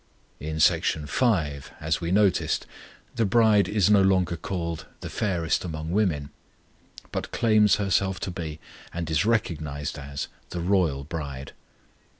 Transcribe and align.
In 0.39 0.59
Section 0.59 1.05
V., 1.05 1.59
as 1.79 2.01
we 2.01 2.09
noticed, 2.11 2.65
the 3.17 3.23
bride 3.23 3.69
is 3.69 3.87
no 3.87 4.01
longer 4.01 4.35
called 4.35 4.87
"the 5.01 5.11
fairest 5.11 5.63
among 5.63 5.91
women," 5.91 6.31
but 7.11 7.29
claims 7.29 7.75
herself 7.75 8.19
to 8.21 8.31
be, 8.31 8.59
and 8.91 9.11
is 9.11 9.27
recognized 9.27 9.99
as, 9.99 10.27
the 10.49 10.59
royal 10.59 11.03
bride. 11.03 11.51